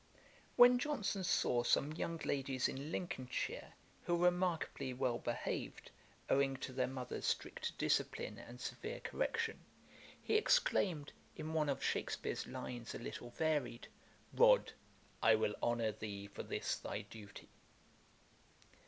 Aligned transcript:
When 0.55 0.79
Johnson 0.79 1.23
saw 1.23 1.61
some 1.61 1.93
young 1.93 2.17
ladies 2.25 2.67
in 2.67 2.91
Lincolnshire 2.91 3.73
who 4.01 4.15
were 4.15 4.31
remarkably 4.31 4.95
well 4.95 5.19
behaved, 5.19 5.91
owing 6.27 6.55
to 6.57 6.73
their 6.73 6.87
mother's 6.87 7.27
strict 7.27 7.77
discipline 7.77 8.39
and 8.39 8.59
severe 8.59 8.99
correction, 8.99 9.59
he 10.23 10.33
exclaimed, 10.37 11.13
in 11.35 11.53
one 11.53 11.69
of 11.69 11.83
Shakspeare's 11.83 12.47
lines 12.47 12.95
a 12.95 12.97
little 12.97 13.29
varied, 13.29 13.89
'Rod, 14.33 14.71
I 15.21 15.35
will 15.35 15.53
honour 15.61 15.91
thee 15.91 16.25
for 16.25 16.41
this 16.41 16.77
thy 16.77 17.03
duty.' 17.03 17.49